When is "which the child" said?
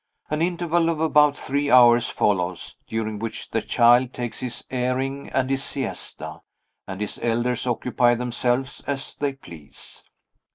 3.19-4.15